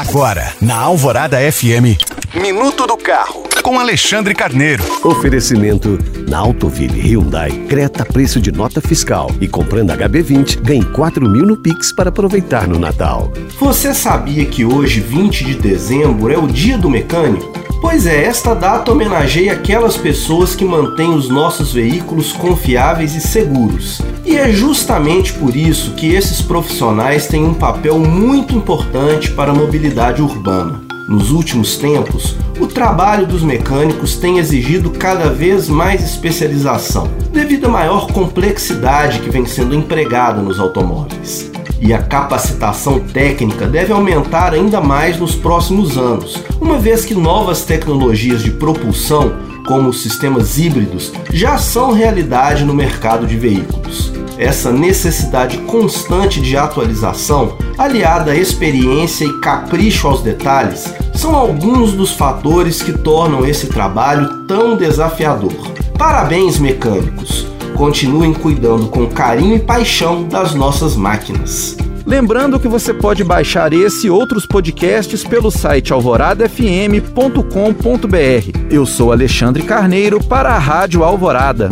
[0.00, 2.00] Agora, na Alvorada FM,
[2.34, 4.82] Minuto do Carro, com Alexandre Carneiro.
[5.04, 11.44] Oferecimento na Autoville Hyundai, Creta preço de nota fiscal e comprando HB20 ganhe 4 mil
[11.44, 13.30] no Pix para aproveitar no Natal.
[13.58, 17.59] Você sabia que hoje, 20 de dezembro, é o dia do mecânico?
[17.80, 24.02] Pois é, esta data homenageia aquelas pessoas que mantêm os nossos veículos confiáveis e seguros.
[24.24, 29.54] E é justamente por isso que esses profissionais têm um papel muito importante para a
[29.54, 30.82] mobilidade urbana.
[31.08, 37.70] Nos últimos tempos, o trabalho dos mecânicos tem exigido cada vez mais especialização, devido à
[37.70, 44.80] maior complexidade que vem sendo empregada nos automóveis e a capacitação técnica deve aumentar ainda
[44.80, 49.32] mais nos próximos anos, uma vez que novas tecnologias de propulsão,
[49.66, 54.12] como os sistemas híbridos, já são realidade no mercado de veículos.
[54.36, 62.12] Essa necessidade constante de atualização, aliada à experiência e capricho aos detalhes, são alguns dos
[62.12, 65.52] fatores que tornam esse trabalho tão desafiador.
[65.98, 67.49] Parabéns, mecânicos!
[67.80, 71.78] Continuem cuidando com carinho e paixão das nossas máquinas.
[72.04, 78.70] Lembrando que você pode baixar esse e outros podcasts pelo site alvoradafm.com.br.
[78.70, 81.70] Eu sou Alexandre Carneiro para a Rádio Alvorada.